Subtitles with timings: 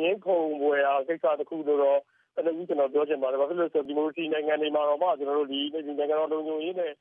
[0.00, 1.98] ငြင်းခုန်ဖွယ်ရာကိစ္စတခုလို့တော့
[2.36, 6.92] ကနဦးကျနော်ပြောချင်ပါတယ်။ဘာဖြစ်လို့လဲဆိုတော့ဒီမိုကရေစီနိုင်ငံတွေမှာတောင်မှကျနော်တို့နိုင်ငံတော်လုံခြုံရေးနဲ့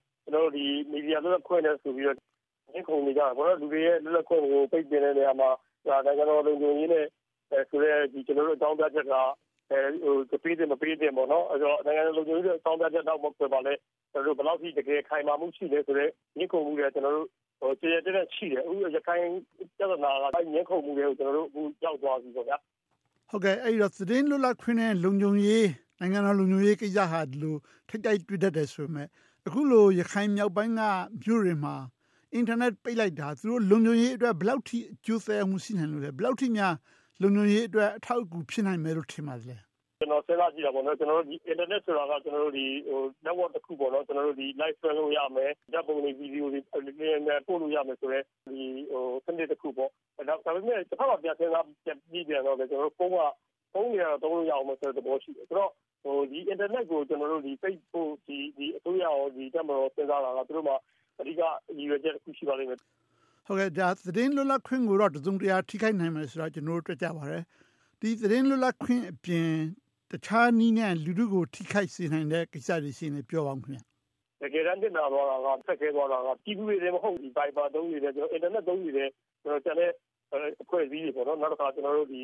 [0.92, 5.50] မီဒီယာလွတ်လပ်ခွင့်နဲ့ဆိုပြီးတော့ငြင်းခုန်နေကြတာပေါ့။လူတွေရဲ့လွတ်လပ်ခွင့်ကိုပိတ်ပင်တဲ့နေရာမှာ
[6.06, 7.06] နိုင်ငံတော်လုံခြုံရေးနဲ့
[7.70, 7.96] ဆိုတဲ့
[8.27, 9.16] ကျနော်တို့အကြောင်းပြချက်က
[10.43, 13.79] ပေးသင့်မပေးသင့်ပေါ့နော်။အဲဒီတော့နိုင်ငံတော်လုံခြုံရေးအကြောင်းပြချက်နောက်ကွယ်မှာလည်း
[14.13, 19.23] ဘယ်လောက်အထိတကယ်ခိုင်မာမှုရှိလဲဆိုတဲ့ငြင်းခုန်မှုတွေကကျနော်တို့ကျ ယ်ကျယ်ပြန့်ပြန့်ရှိတယ်။အခုရခိုင်
[19.78, 22.58] ပြဿနာကအဲဒီငြင်းခုန်မှုထဲကိုကျနော်တို့အခုရောက်သွားပြီပေါ့ဗျာ။
[23.30, 25.68] ဟုတ်ကဲ့အဲဒီတော့သတင်းလွတ်လပ်ခွင့်နဲ့လုံခြုံရေး
[25.99, 27.55] နိုင်ငံတော်လုံခြုံရေးကိစ္စဟာဒီလို
[27.90, 29.08] ထိပ်တိုက်တွေ့တတ်တယ်ဆိုပေမဲ့
[29.48, 30.82] အခုလိုရခိုင်မြောက်ပိုင်းက
[31.23, 31.76] မြို့တွေမှာ
[32.34, 36.73] အင်တာနက်ပိတ်လိုက်တာသူတို့လုံခြုံရေးအတွက်ဘယ်လောက်ထိအကျိုးသက်ရောက်မှုရှိနိုင်လို့လဲဘယ်လောက်ထိများ
[37.21, 39.57] လုံခြုံရေးအတွက်အထောက်အကူဖြစ်နိုင်မယ်လို့ထင်ပါသလဲ
[40.02, 49.90] ကျနော်စဉ်းစားကြည့်တာပေါ့နော်ကျနော်တို့ဒီ internet ဆိုတာကကျနော်တို့ဒီဟို network တစ်ခုပေါ့နော်ကျနော်တို့ဒီ live ဆွဲလို့ရမယ်ဓာတ်ပုံတွေဗီဒီယိုတွေပို့လို့ရမယ်ဆိုတော့ဒီဟိုစနစ်တစ်ခုပေါ့
[50.27, 53.17] ဒါဒါပေမဲ့တစ်ခါမှပြန်စဉ်းစားကြည့်ပြန်တော့လေကျနော်တို့ဖုန်းက
[53.73, 55.71] ဖုန်းတွေကတော့သုံးလို့ရအောင်ဆိုတဲ့သဘောရှိတယ်ဆိုတော့
[56.04, 60.76] ဟိုဒီ internet ကိုကျနော်တို့ဒီစိတ်ဖို့ဒီဒီအစိုးရရောဒီတက်မတော်စဉ်းစားတာကသူတို့မှာ
[61.20, 61.41] အဓိက
[61.77, 62.79] ရည်ရွယ်ချက်တစ်ခုရှိပါလိမ့်မယ်
[63.48, 67.43] ဟုတ်ကဲ့ဒါသတင်းလွတ်လပ်ခွင့်ကိုတော့တစုံတရာထိခိုက်နိုင်မယ်ဆိုတော့ကျွန်တော်တို့တွေ့ကြပါတယ်
[68.02, 69.49] ဒီသတင်းလွတ်လပ်ခွင့်အပြင်
[70.11, 73.79] တခြားနည်းနဲ့လူထုကိုထိခိုက်စေနိုင်တဲ့ကိစ္စတွေရှိနေပြောပါဦးခင်
[74.39, 79.09] ဗျတကယ်တမ်းတင်လာတော့တာကဆက်ခဲသွားတာကပြည်သူတွေလည်းမဟုတ်ဒီ Viber သုံးနေတယ်ကျွန်တော် internet သုံးနေတယ်
[79.43, 79.91] ကျွန်တော်ကျန်တဲ့
[80.61, 82.21] အဖွဲ့အစည်းတွေပေါ့နော်နောက်တစ်ခါကျွန်တော်တို့ဒီ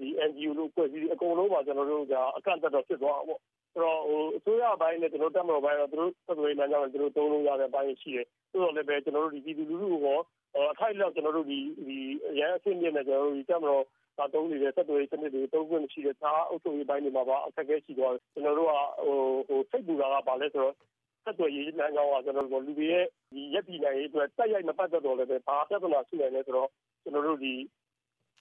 [0.00, 3.40] ဒီ NGO လို့အဖွဲ့အစည်းတွေအကုန်လုံးပါကျွန်တော်တို့ကအကန့်အသတ်တော့ဖြစ်သွားအောင်ပေါ့
[3.74, 10.18] ဆိုတော့ဟိုအစိုးရဘိုင်းနဲ့ကျွန်တော်တက်မတော်ဘိုင်းတော့သူတို့သက်သွေးလမ်းကြောင်းနဲ့သူတို့သုံးလို့ရတဲ့ဘိုင်းရှိတယ်ဆိုတော့လည်းပဲကျွန်တော်တို့ဒီပြည်သူလူထုကို
[10.70, 11.98] အထိုက်လောက်ကျွန်တော်တို့ဒီဒီ
[12.38, 13.84] ရန်အဆင့်မြင့်နဲ့ကျွန်တော်တို့ဒီတက်မတော်
[14.18, 18.72] သာသုံးနေတဲ့ဆက်သွယ်ရေးစနစ်တွေသုံးခွင့်မရှိတဲ့သားအုပ်ချုပ်ရေးပိုင်းတွေမှာပါအခက်အခဲရှိသွားတယ်ကျွန်တော်တို့က
[19.06, 20.74] ဟိုဟိုစိတ်ပူတာကဘာလဲဆိုတော့
[21.24, 26.70] ဆက်သွယ်ရေးလမ်းကြောင်းကကျွန်တော်တို့လူတွေရဲ့ဒီရက်ပြည်နိုင်ရေးအတွက်တက်ရိုက်မပတ်သက်တော့လည်းပဲဘာပြဿနာရှိနိုင်လဲဆိုတော့
[27.02, 27.54] ကျွန်တော်တို့ဒီ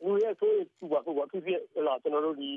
[0.03, 2.49] လူရဲ့ဆိုးပူပါဖို့အထူးဖြင့်ဟလာကျွန်တော်တို့ဒီ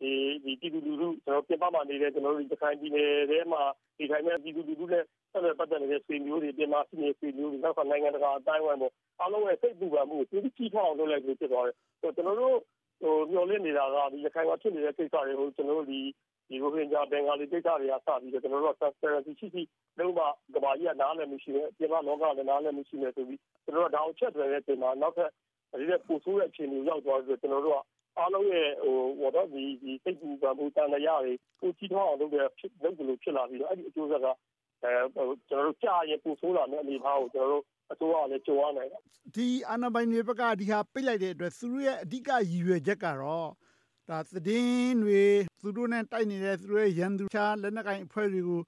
[0.00, 0.12] ဒီ
[0.44, 3.62] ဒီပြည်သူလူထုကျွန်တော်ပြင်ပမှာနေတဲ့ကျွန်တော်တို့ဒီခိုင်ပြည်နယ်ထဲမှာ
[3.98, 12.56] ဒီခိုင်မဲ့ပြည်သူလူထုနဲ့ဆက်လက်ပတ်သက်နေတဲ့ဆွေမျိုးတွေပြင်ပရှိနေဆွေမျိုးတွေနောက်ကနိုင်ငံတကာအတိုင်းအဝိုင်းပေါ့အားလုံးရဲ့စိတ်ပူပန်မှုကိုကြီးထွားအောင်လုပ်လိုက်လို့ဖြစ်သွားတယ်ကျွန်တော်တို့
[13.02, 16.00] ဟိုမျောလင့်နေတာကဒီရခိုင်မှာဖြစ်နေတဲ့ကိစ္စတွေကိုကျွန်တော်တို့ဒီ
[16.48, 19.62] ဒီရိုဟင်ဂျာဘင်္ဂါလီကိစ္စတွေကစပြီးတော့ကျွန်တော်တို့က transparency ရှိရှိ
[19.98, 20.20] လုံးဝ
[20.54, 25.30] ကဘာကြီးကနားလည်မှုရှိတယ်ပြင်ပလောကလည်းနားလည်မှုရှိနေဆိုပြီးကျွန်တော်တို့ဒါအောင်ချက်တွေတဲ့အချိန်မှာနောက်ထပ်
[25.80, 27.78] ဒီတဲ့ပို့ဆိုးတဲ့အခြေအနေရောက်သွားပြီးတော့ကျွန်တော်တို့က
[28.18, 34.26] အားလုံးရဲ့ဟိုဟောတော့ဒီဒီစိတ်ပူပန်မှုတန်ရရတွေကိုကြီးထွားအောင်လုပ်တဲ့ဖြစ်လုပ်လို့ဖြစ်လာပြီးတော့အဲ့ဒီအကျိုးဆက်က
[34.82, 34.92] အဲ
[35.48, 39.02] ကျွန်တော်တို့ကြာရင်ပို့ဆိုးလာတဲ့အနေအထားကိုကျွန်တော်တို့အစိုးရကလည်းကြုံရနိုင်တယ်
[39.36, 43.48] ဒီအာဏာပိုင်တွေဘက်ကဒီဟာပိတ်လိုက်တဲ့အတွက်သူတို့ရဲ့အဓိကရည်ရွယ်ချက်ကတော့
[44.08, 45.24] ဒါသတင်းတွေ
[45.62, 48.60] သူတို့နဲ့တိုက်နေတဲ့သူတို့ရဲ့ရန်သူချာလက်နက်ကင်အဖွဲ့တွေကို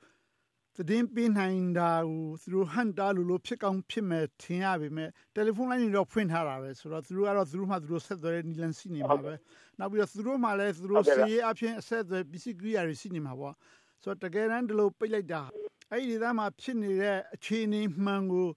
[0.76, 9.32] သတင်းပေးနိုင်တာကိုသူတို့ဟန်တာလို့လို့ဖြစ်ကောင်းဖြစ်မဲ့ထင်ရပေမဲ့တယ်လီဖုန်းလိုင်းတွေတော့ဖွင့်ထားတာပဲဆိုတော့သူတို့ကတော့သူတို့မှသူတို့ဆက်သွယ်နေလန်ရှိနေမှာပဲ
[9.78, 13.54] နောက်ပြီးတော့သူတို့မှလည်းသူတို့စီရေးအဖြစ်အဆက်အသွယ်ပစ္စည်းကိရိယာတွေရှိနေမှာပေါ့
[14.02, 15.42] ဆိုတော့တကယ်တမ်းဒီလိုပိတ်လိုက်တာ
[15.90, 18.48] အဲ့ဒီဒေသမှာဖြစ်နေတဲ့အခြေအနေမှန်ကို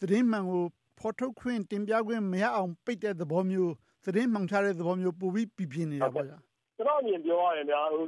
[0.00, 0.64] သတင်းမှန်ကို
[0.98, 3.72] ဖော်ထုတ်ခွင့်တင်ပြခွင့်မရအောင်ပိတ်တဲ့သဘောမျိုး
[4.04, 6.38] သတင်းမှန်ထားတဲ့သဘောမျိုးပိုပြီးပြပြနေတာပေါ့ဗျာ
[6.80, 8.04] ကျွန်တော်အမြင်ပြောရရင်ဗျာဟို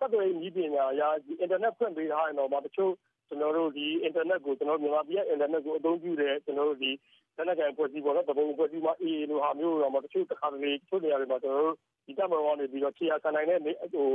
[0.00, 1.08] ဆက်သွယ်ရေးနည်းပညာရာ
[1.40, 2.92] အင်တာနက်ဖွင့်ပေးထားရင်တော့မတချို့
[3.28, 6.90] ကျွန်တော်တို့ဒီအင်တာနက်ကိုကျွန်တော်မြန်မာပြည်အင်တာနက်ကိုအသုံးပြုတယ်ကျွန်တော်တို့ဒီ
[7.36, 11.76] လက်နက်ကိုင်ဖွဲ့စည်းပေါ်တော့တပုံဖွဲ့စည်းမှာအေးလိုဟာမျိုးတော့မတချို့တစ်ခါတလေချို့နေရာတွေမှာကျွန်တော်တို့
[12.06, 14.08] ဒီတမတော်ကနေပြီးတော့ခြေရခံနိုင်တဲ့ဟို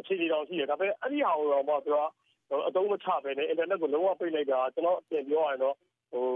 [0.00, 2.00] အခြေအနေတော်ရှိတယ်ဒါပေမဲ့အဲ့ဒီဟာကိုတော့မှသူက
[2.68, 5.76] အသုံးမချပဲနဲ့အင်တာနက်ကိုလုံးဝပိတ်လိုက်တာကျွန်တော်အပြင်ပြောရရင်တော့
[6.12, 6.26] ဟို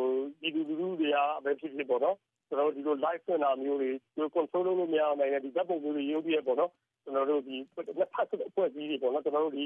[0.40, 2.16] ဒီလူလူတွေကပဲဖြစ်ဖြစ်ပေါ့နော်
[2.48, 6.70] ကျွန်တော်တို့ဒီလို live ဖွင့်တာမျိုးတွေဒီ control လုပ်လို့မရနိုင်တဲ့ဒီဓာတ်ပုံမျိုးတွေရုပ်ပြရပေါ့နော်
[7.04, 7.56] ကျွန်တော်တို့ဒီ
[8.00, 9.64] လက်ဖက်အဖွဲ့အစည်းတွေပေါ့နော်ကျွန်တော်တို့ဒီ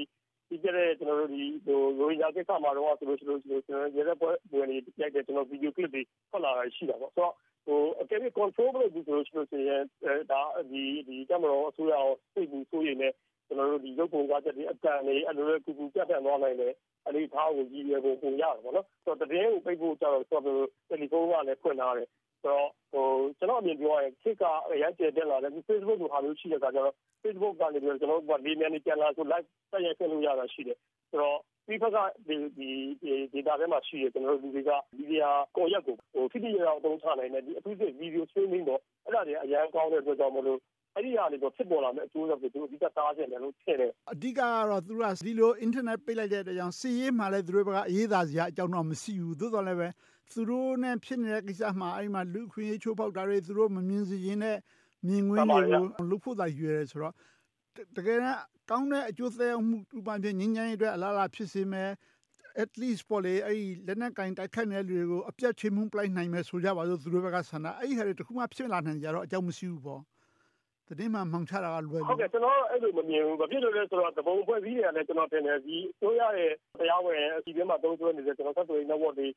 [0.49, 7.33] ဒီကြတဲ့ကျွန်တော်တို့ဒီဟိုရိုဟင်ဂျာကိစ္စမှာတော့ဆိုလို့ရှိလို့ကျွန်တော်ရဲတဲ့ပွဲဝင်နေရိုက်တဲ့ကျွန်တော်ဗီဒီယိုကလစ်တွေထွက်လာတာရှိတာပေါ့ဆိုတော့
[7.65, 9.83] ဟိုအကယ်၍ control လုပ်ပြီးဆိုလို့ရှိလို့ရှိရင်
[10.31, 10.41] ဒါ
[10.71, 13.15] ဒီဒီကမ္ဘာအစိုးရအောင်စိတ်ဘူးဆိုရင်လည်း
[13.49, 16.73] ကျွန်တော်တို့ဒီရုပ်ပုံကားချက်တွေအတန်တွေအဲ့လိုလေကူကူပြတ်ပြတ်သွားနိုင်တယ်
[17.05, 20.57] အဲ့ဒီထားကိုကြီးရွယ်ပုံပုံရတယ်ပေါ့နော်ဆိုတော့တည်င်းကိုပိတ်ဖို့ကြတော့ဆိုတော့
[20.89, 22.07] တယ်လီဖုန်းကလည်းဖွင့်ထားတယ်
[22.43, 23.05] ဆိုတော့ဟို
[23.37, 30.77] ကျွန်တော်အမြင်ပြောရရင်ခေတ်ကအရန်ကျတက်လာတယ် Facebook ကိုဟာမျိုးရှိတဲ့အခါကျတော့ Facebook ကနေပြီးတော့ကျွန်တော်တို့ကလေးမြန်နေကြလာဆို live ဆက်ရိုက်ဆက်လို့ရတာရှိတယ်
[31.09, 31.37] ဆိုတော့
[31.67, 31.97] ဒီဘက်က
[32.27, 32.69] ဒီဒီ
[33.33, 40.59] ဒီဒါထဲမှာရှိရကျွန်တော်တို့လူတွေကဗီဒီယိုကိုရက်ကိုဟိုဖိတိရအောင်သုံးချနိုင်တယ်ဒီအထူးသဖြင့်ဗီဒီယို streaming တော့အဲ့ဒါတွေအရန်ကောင်းတဲ့အတွက်ကြောင့်မလို့
[40.95, 49.87] အဲ့ဒီဟာတွေတော့ဖြစ်ပေါ်လာမယ့် အကျိုးဆက်ကို သူအဓိက တားခြင်းတယ်လို့ ထင်တယ် အဓိကကတော့ သူကဒီလို internet ပိတ်လိုက်တဲ့အတွက်ကြောင့်စီးရေးမှလည်း သူတို့ဘက်က အရေးသာစရာ အကြောင်းတော့ မရှိဘူး သို့တော်လည်းပဲ
[50.31, 54.57] သူတို့နဲ့ ဖြစ်နေတဲ့ကိစ္စမှာ အဲ့မှာ လူခွင့်ရေး ချိုးဖောက်တာတွေ သူတို့ မမြင်စေခြင်းနဲ့
[55.07, 57.13] မြင်ကွင်းတွေကို လုဖို့သာရွယ်တယ်ဆိုတော့
[57.97, 58.39] တကယ်တော့
[58.69, 61.91] ကောင်းတဲ့ အကျိုးသက်ရောက်မှု ဥပမာဖြင့်ငင်းငင်းအတွက် အလားအလာ ဖြစ်စေမယ်
[62.63, 70.01] at least ပေါ်လေအဲ့လက်နက်ကင် တိုက်ခိုက်နေတဲ့ လူတွေကို အပြတ်ချေမှုပလိုက်နိုင်မယ် ဆိုကြပါစို့ သူတို့ဘက်ကဆန္ဒ အဲ့ဒီဟာတွေ တခုမှ ဖြစ်လာနိုင်ကြတော့အကြောင်းမရှိဘူးပေါ့
[70.89, 79.27] သတင်းမှန်မှောင်ချတာကလွယ်လို့ဟုတ်ကဲ့ကျွန်တော်အဲ့လိုမမြင်ဘူးဘာဖြစ်လို့လဲဆိုတော့တပုံဖွဲ့စည်းတွေကလည်းကျွန်တော်တင်တယ်ဒီအစိုးရရဲ့တရားဝင်အစီအစဉ်မှာသုံးစွဲနေတဲ့ကျွန်တော်ဆက်သွယ်ရေး network တွေ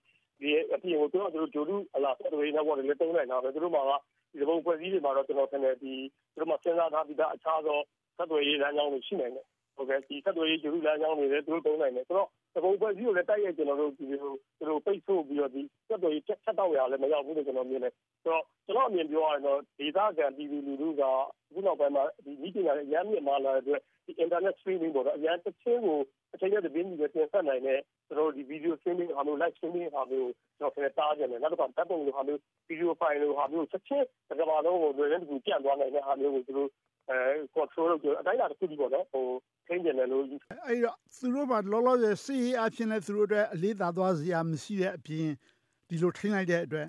[0.41, 3.93] ဒီအပြင်ကိုကျွန်တော်တို့ဂျိုလူအလားဆက်သွယ်ရေး network တွေလည်းသုံးနိုင်တာပဲသူတို့မှာက
[4.33, 5.95] ဒီတပုံဖွဲ့စည်းတွေမှာတော့ကျွန်တော်တင်တယ်ဒီ
[6.35, 7.79] သူတို့မှာစဉ်းစားထားပြီးသားအခြားသော
[8.17, 9.47] ဆက်သွယ်ရေးလမ်းကြောင်းတွေရှိနိုင်တယ်
[9.77, 14.19] ဟုတ်ကဲ့ဒီဆက်သွယ်ရေးဂျိုလူလမ်းကြောင်းတွေလည်းသူတို့သုံးနိုင်တယ်ဆိုတော့တပုံဖွဲ့စည်းကိုလည်းတိုက်ရိုက်ကျွန်တော်တို့ဒီလို
[14.59, 25.99] သူတို့ပိတ်ဆို့ပြီးတော့ဒီဆက်သွယ်ရေးချက်တော့ရလည်းမရောက်ဘူးလို့ကျွန်တော်မြင်တယ်ဆိုတော့ကျွန်တော်အမြင်ပြောရရင်တော့ဒေသခံပြည်သူလူထုကအခုနောက်ပိုင်းမှာဒီမိပညာရဲ့အများကြီးမာလာတဲ့အတွက်ဒီ internet streaming ပေါ့တော့အများတစ်ချင်းကို
[26.35, 27.79] အချိန်နဲ့တပင်းကြီးပဲတင်ဆက်နိုင်တဲ့
[28.09, 36.71] ကျွန်တော်ဒီ video streaming ဟာမျိုး live streaming ဟာမျိုးကျွန်တော်ဆက်တားကြတယ်နောက်တစ်ခါတပ်ပုံလိုဟာမျိုး video file လိုဟာမျိုးချက်ချင်းတစ်ကမ္ဘာလုံးကိုလွယ်လန်းတကူပြန့်သွားနိုင်တဲ့ဟာမျိုးကိုသူတို့
[37.11, 37.19] အဲ
[37.55, 39.27] control လုပ်ကြအတိုင်းအတာတစ်ခုကြီးပေါ့နော်ဟို
[39.73, 40.23] ထိန်းကျင်တယ်လို့
[40.67, 45.29] အဲ့တော့ သူတို့ကလောလောဆယ်စီအဖြစ်နဲ့သူတို့အတွက် အလေးသာသွားစရာ မရှိတဲ့အပြင်
[45.89, 46.89] ဒီလိုထိန်းလိုက်တဲ့အတွက်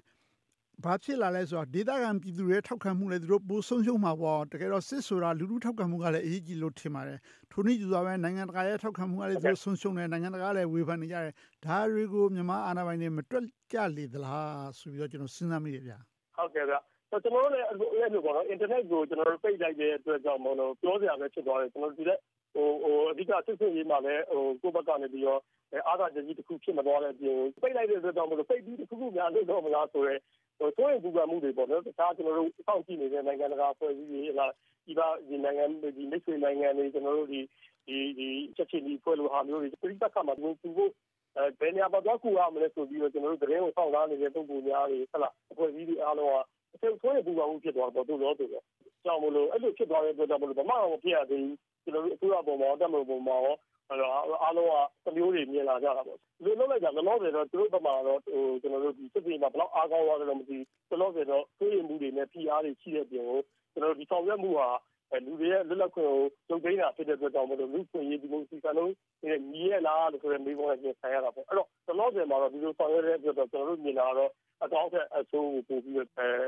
[0.84, 7.20] ဘာဖြစ်လာလဲဆိုတော့ ဒေသခံပြည်သူတွေထောက်ခံမှုလည်း သူတို့ ပိုဆုံးရှုံးမှာပေါ့ တကယ်တော့ စစ်ဆိုတာ လူလူထောက်ခံမှုကလည်း အရေးကြီးလို့ ထင်ပါတယ်
[7.52, 11.34] ထိုနည်းတူစွာပဲ နိုင်ငံတကာရဲ့ ထောက်ခံမှုကလည်း သူတို့ ဆုံးရှုံးတယ် နိုင်ငံတကာလည်း ဝေဖန်နေကြတယ်
[11.66, 15.98] ဒါတွေကို မြန်မာအာဏာပိုင်တွေ မတွက်ကြလေသလားဆိုပြီးတော့ ကျွန်တော် စဉ်းစားမိတယ်ဗျာ
[16.38, 16.76] ဟုတ်ကဲ့ဗျ
[17.10, 17.78] ကျွန်တော်တို့လည်းအဲ့
[18.14, 22.20] လိုပေါ့နော်အင်တာနက်ကိုကျွန်တော်တို့ပိတ်လိုက်တဲ့အတွက်ကြောင့်မလို့ ပြောစရာပဲ ဖြစ်သွားတယ်ကျွန်တော်ဒီလက်
[22.54, 25.42] ဟိုဟိုအဓိကစစ်စစ်ရေးမှာလည်းဟိုကိုယ့်ဘက်ကနေပြီးတော့
[25.88, 30.16] အားသာချက်ကြီးတစ်ခုဖြစ်မသွားတဲ့အပြင်ပိတ်လိုက်တဲ့အတွက်ကြောင့်မလို့ပိတ်ပြီးတစ်ခုခုများလို့တော့မလားဆိုရဲ
[30.60, 34.52] ဟိုဆိုရင်ပူပန်မှုတွေပေါ့နော်တခြားကျွန်တော်တို့စောင့်ကြည့်နေတဲ့နိုင်ငံတကာဖွဲ့စည်းရေးလား
[34.86, 35.66] ဒီပါဒီနိုင်ငံ
[35.98, 37.40] ဒီမိတ်ဆွေနိုင်ငံတွေကျွန်တော်တို့ဒီ
[37.88, 40.92] ဒီဒီချက်ချင်းဒီဖွဲ့လို့ဟာမျိုးတွေပြိပက္ခမှာဝင်ပူဖို့
[41.38, 46.36] အဲဘယ်နေရာမှာတော့ကူရမလဲဆိုပြီးတော့ကျွန်တော်တို့သတင်းကိုစောင့်လာနေတဲ့ပုံပုံများတွေဟုတ်လားအဖွဲ့အစည်းတွေအားလုံးက
[46.74, 48.64] အစိတ်ဆိုးရပူပန်မှုဖြစ်သွားတော့တို့လို့တို့တော့
[49.06, 53.56] ကြောင့်မလို့အဲ့လိုဖြစ်သွားတဲ့အတွက်ကြောင့်မလို့ဘာမှမဖြစ်ရသေးဘူး ကျွန်တော်တို့အစိုးရပုံမှာတက်မလို့ပုံမှာရော
[53.90, 63.40] အဲ့တော့အားလုံးကသမျိုးတွေမြင်လာကြတာပေါ့ဒီလိုလုပ်လိုက်တာလောလောဆယ်တော့သူတို့ဘက်မှာတော့ဟိုကျွန်တော်တို့ဒီစစ်ပြေမှာဘယ်လောက်အားကောင်းသွားတယ်လို့မသိဘူးလောလောဆယ်တော့တွေးရမှုတွေနဲ့ PR တွေရှိတဲ့ပြင်ကို
[63.74, 64.70] ကျွန်တော်တို့ဒီဆောင်ရွက်မှုဟာ
[65.26, 66.20] လူတွေရဲ့လွတ်လပ်ခွင့်ကို
[66.50, 68.92] လုံသိမ်းတာဖြစ်တဲ့အတွက်ကြောင့်မလို့လူ့ခွင့်ရေးဒီမိုကရေစီကလုံး
[69.52, 74.32] ညီရလားလို့ဆိုတဲ့မိဘနဲ့ပြင်ဆိုင်ရတာပေါ့အဲ့တော့လောလောဆယ်မှာတော့ဒီလိုဆောင်ရွက်တဲ့အတွက်တော့ကျွန်တော်တို့မြင်လာတော့
[74.64, 75.96] အကောင့်ထက်အဆိုးကိုပို့ပြီး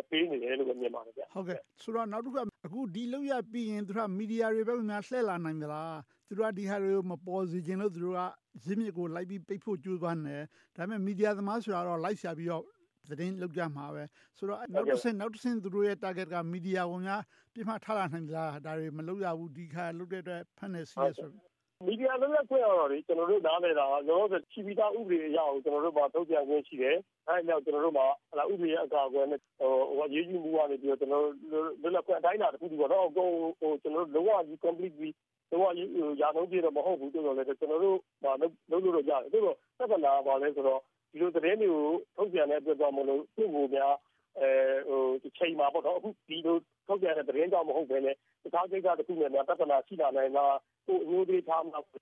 [0.10, 5.98] ပေးနေတယ်လို့မြင်ပါတယ်ဗျဟုတ်ကဲ့ဆိုတော့နောက်တစ်ခုအခုဒီလောက်ရပြီးရင်သူကမီဒီယာတွေပဲများလှည့်လာနိုင်သလား
[6.28, 8.22] သူတို့ကဒီဟာတွေကိုမပေါ်စေခြင်းလို့သူတို့က
[8.66, 10.44] ရင်းမြစ်ကိုလိုက်ပြီးပိတ်ဖို့ကြိုးပမ်းတယ်
[10.76, 12.64] ဒါပေမဲ့မီဒီယာသမားဆိုတာတော့လိုက်ရှာပြီးတော့
[13.10, 14.04] သတင်းလုပ်ကြမှာပဲ
[14.38, 17.22] ဆိုတော့နောက်တစ်ဆင့်နောက်တစ်ဆင့်သူတို့ရဲ့ target ကမီဒီယာကိုများ
[17.54, 21.30] ပြမထားလာနိုင်သလားဒါတွေမလုပ်ရဘူးဒီခါလုပ်တဲ့အတွက်ဖန်နေစီရဆို
[21.88, 26.98] မီဒီယာလုံးဝခွင့်ရတော့လေကျွန်တော်တို့နားလည်တာကလောလောဆယ်ချီပီတာဥပဒေအရအောင်ကျွန်တော်တို့မှာထုတ်ပြန်ခွင့်ရှိတယ်။
[27.28, 33.30] အဲဒီနောက်ကျွန်တော်တို့မှာဟလာဥပဒေအကာအကွယ်နဲ့ဟိုဟိုရေးယူမှုကနေပြီးတော့ကျွန်တော်တို့လွတ်လပ်ခွင့်အတိုင်းအတာတစ်ခုဒီပေါ့နော်ဟို
[33.60, 35.16] ဟိုကျွန်တော်တို့လုံးဝကြီး complete ပြီး
[35.52, 35.90] လုံးဝကြီး
[36.22, 40.82] ရာနှုန်းပြည့်တော့မဟုတ်ဘူးတော်တော်လည်းကျွန်တော်တို့မှာလုံးလို့တော့ရတယ်။ဒါတော့သက်သာလာပါလဲဆိုတော့
[41.16, 43.96] ဒီလိုသတင်းတွေကိုထုတ်ပြန်တဲ့အတွက်ကြောင့်မလို့သူ့ကိုများ
[44.40, 44.50] အဲ
[44.88, 46.58] ဟိုဒီချိန်မှာပေါ့နော်အခုဒီလို
[46.88, 50.56] ထုတ်ပြန်တဲ့သတင်းကြောင့်မဟုတ်ဘဲနဲ့တခြားကိစ္စတစ်ခုနဲ့များပြဿနာရှိလာနိုင်လား
[50.88, 51.98] ကိုအမျိုးသေးထားမှပူ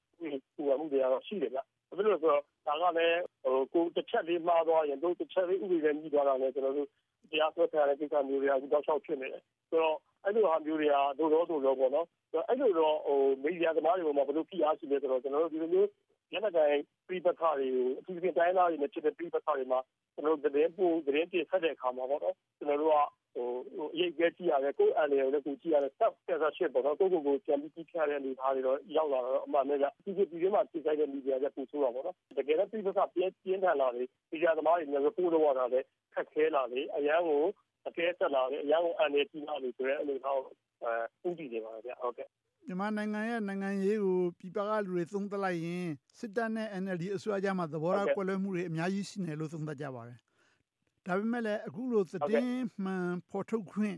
[0.69, 6.89] ရမှုတွေကတော့ရှိတယ်ဗျ။ဘာဖြစ်လို့လဲဆိုတော့ဒါကလည်းဟိုကိုတစ်ချက်လေးမှားသွားရင်တို့တစ်ချက်လေးဥပဒေနဲ့ပြီးသွားတာလည်းကျွန်တော်တို့
[7.31, 12.07] တရားစွဲခံရတဲ့ကိစ္စမျိုးတွေကအခုတောက်လျှောက်ဖြစ်နေတယ်။ဆိုတော့အဲ့လိုဟာမျိုးတွေကတို့တော့တို့တော့ပေါ့နော်။
[12.49, 15.89] အဲ့လိုတော့ဟိုမီဒီယာသမားတွေပေါ်မှာဘယ်လိုဖိအားရှိလဲဆိုတော့ကျွန်တော်တို့ဒီလိုမျိုး
[16.31, 19.79] ညနေတိုင်းပြပခါတွေကိုအထူးသဖြင့်တိုင်းသားတွေနဲ့ဖြစ်တဲ့ပြပခါတွေမှာ
[20.13, 22.97] ကျွန်တော်တို့သတင်းပို့သတင်းတင်ဆက်တဲ့အခါမှာပေါ့နော်ကျွန်တော်တို့က
[23.35, 23.49] ဟို
[23.93, 37.43] အရေးကြီးကြည့်ရတယ်ကိုယ်အန်လည်းလည်းကိုကြည့်ရတယ် self censorship ပေါ့နော်ကိုကိုကိုပြန်ပြီးကြည့်ပြရတဲ့အနေအထားတွေတော့ရောက်လာတော့အမှန်နဲ့ကဒီဒီဒီမှာစိတ်ဆိုင်တဲ့မီဒီယာကပူဆိုးတာပေါ့နော်တကယ်တော့ပြပခါပြင်းပြင်းထန်လာတယ်ဒီကြသမားတွေလည်းပို့တော့တာလည်းခက်ခဲလာတယ်အရန်ကို
[37.87, 40.53] အကဲဆက်လာတယ်အရန်ကိုအန်နေပြီးလာတယ်ဆိုတဲ့အနေအထားကို
[40.83, 42.27] အဲဥတည်နေပါဗျဟုတ်ကဲ့
[42.67, 50.19] မြန်မာနိုင်ငံရဲ့ နိုင်ငံရေးကို ပြည်ပကလူတွေ သုံးသပ်လိုက်ရင် စစ်တပ်နဲ့ NLD အစိုးရကြားမှာ သဘောထားကွဲလွဲမှုတွေ အများကြီး ရှိနေလို့ သုံးသပ်ကြပါတယ်။
[51.05, 53.97] ဒါပေမဲ့လည်းအခုလို သတင်းမှန်ဖော်ထုတ်ခွင့်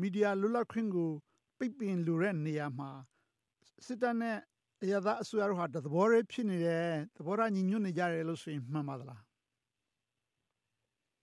[0.00, 1.10] မီဒီယာ လွတ်လပ်ခွင့်ကို
[1.58, 2.90] ပိတ်ပင်လိုတဲ့နေရာမှာ
[3.86, 4.36] စစ်တပ်နဲ့
[4.82, 9.22] အရသာအစိုးရတို့ဟာသဘောရဲဖြစ်နေတယ် သဘောထား ညီညွတ်နေကြတယ်လို့ဆိုရင် မှန်ပါသလား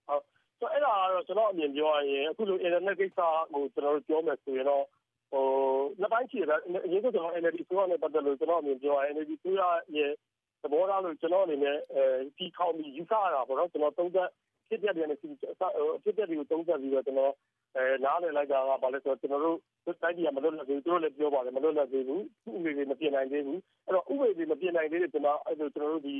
[0.06, 0.22] ဟုတ်
[0.58, 3.20] ဆိုအဲ့ဒါကတော့ ကျွန်တော်အမြင် ပြောရရင် အခုလို internet ကိစ္စ
[3.54, 5.01] ကိုကျွန်တော်တို့ပြောမယ်ဆိုရင်တော့ဟို
[6.00, 9.62] နှစ်ပိုင်းရှိတယ်အရင်ကကျွန်တော် NLD ဆိုရနဲ့ပတ်သက်လို့ကျွန်တော်အမြင်ပြောရရင် NLD ဆိုရ
[9.96, 10.12] ရဲ့
[10.62, 12.02] သဘောထားလို့ကျွန်တော်အနေနဲ့အဲ
[12.38, 14.28] ဒီခေါင်းပြီးယူဆရတာပေါ့နော်ကျွန်တော်သုံးသက်
[14.68, 17.32] ဖြစ်ပြတဲ့နေဖြစ်ဖြစ်တဲ့တွေကိုသုံးသက်ပြီးတော့ကျွန်တော်
[17.76, 19.58] အဲနားလည်လိုက်တာကဘာလဲဆိုတော့ကျွန်တော်တို့
[20.02, 22.22] တိုင်းပြည်ကမလွတ်လပ်သေးဘူးသူတို့လည်းပြောပါတယ်မလွတ်လပ်သေးဘူး
[22.54, 26.14] ဥပဒေတွေမပြင်နိုင်သေးဘူးအဲ့တော့ဥပဒေတွေမပြင်နိုင်သေးတဲ့ကျွန်တော်အဲ့လိုကျွန်တော်တို့ဒီ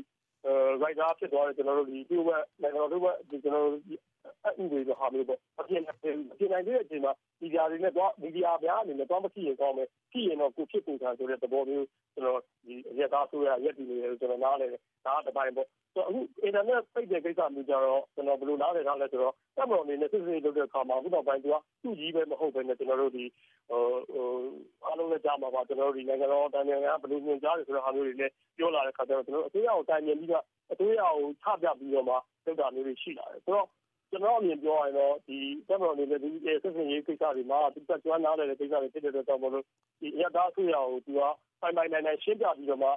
[0.47, 3.83] အဲ writer ဖြစ်သွားတယ်ကျွန်တော်တို့ဒီဒီဘက်နိုင်ငံတော်တို့ဘက်ကျွန်တော်တို့
[4.22, 4.22] အက်
[4.61, 23.25] ဥပဒေလိုဟာမျိုးပေါ့မပြင်နိုင်သေးဘူးမပြင်နိုင်သေးတဲ့အချိန်မှာမီဒီယာတွေနဲ့သွားမီဒီယာများအနေနဲ့သွားမကြည့်ရင်ကောင်းမယ်ကြည့်ရင်တော့ကိုဖြစ်ကိုခံဆိုတဲ့သဘောမျိုးကျွန်တော်ဒီရက်သားဆိုရရက်တည်နေတယ်ကျွန်တော်နားလည်တယ်ဒါကတစ်ပိုင်းပေါ့ဆိုအခုအင်တာနက်ပိတ်တဲ့ကိစ္စမျိုးကြတော့ကျွန်တော်ဘယ်လိုနားလည်ထားလဲဆိုတော့တက်မတော်အနေနဲ့စစ်စစ်လုပ်တဲ့အခါမှာအခုနောက်ပိုင်းသူကသူ့ကြီးပဲမဟုတ်ဘဲနဲ့ကျွန်တော်တို့ဒီ
[23.71, 24.26] ဟိုဟို
[24.85, 32.14] အားလုံးလည်းကြားမှာပါကျွန်တော်တို့ဒီနိုင်ငံတော်တိုင်းနိုင်ငံကဘယ်လိုညွှန်ကြားတယ်ဆိုတဲ့ဟာမျိုးတွေလည်းပြောလာတဲ့ခါကျတော့ကျွန်တော်အစိုးရကိုတိုင်မြင်ပြီးတော့အစိုးရကိုချပြပြီးတော့မှ
[32.45, 33.69] လုပ်တာမျိုးတွေရှိလာတယ်ဆိုတော့
[34.12, 35.38] ကျွန်တော်အမြင်ပြောရရင်တော့ဒီ
[35.69, 36.31] တက်မတော်အနေနဲ့ဒီ
[36.62, 39.64] စစ်စင်ရေးကိစ္စတွေမှာသူကကျွမ်းနားတဲ့ကိစ္စတွေဖြစ်တဲ့အတွက်ကြောင့်မလို့
[40.00, 41.21] ဒီအရသာအစိုးရကိုသူက
[41.61, 42.88] ပိုင်ပိုင်နိုင်နိုင်ရှင်းပြပြီးတော့မှ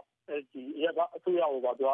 [0.53, 1.91] ဒီအရသာအစိုးရကိုပါသူက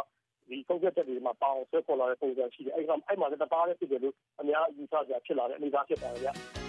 [0.50, 6.61] ဒီပုံစံတက်တွေမှာပေါအောင်ဆွဲခေါ်လာတဲ့ပုံစံရှိတယ်အဲ့ဒီအဲ့မှာလည်းတပါးလေးဖြစ်တယ်လို့အများယူဆကြဖြစ်လာတဲ့အနေအထားဖြစ်ပါတယ်ဗျ